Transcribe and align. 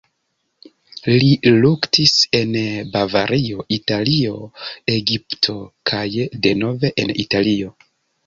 Li 1.23 1.27
luktis 1.65 2.13
en 2.39 2.55
Bavario, 2.95 3.65
Italio, 3.77 4.41
Egipto 4.95 5.55
kaj 5.91 6.07
denove 6.47 6.91
en 7.05 7.13
Italio. 7.25 7.71